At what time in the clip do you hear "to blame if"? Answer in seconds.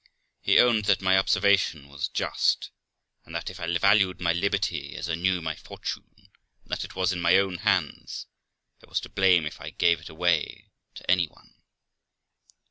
9.01-9.61